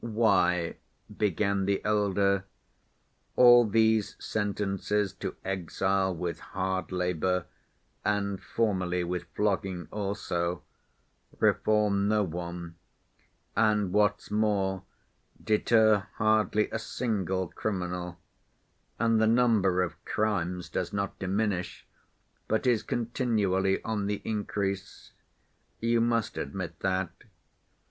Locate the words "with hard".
6.15-6.91